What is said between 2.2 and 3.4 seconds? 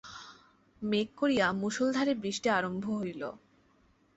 বৃষ্টি আরম্ভ হইল।